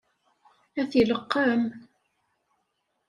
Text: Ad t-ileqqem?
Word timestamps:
Ad 0.79 0.87
t-ileqqem? 0.89 1.63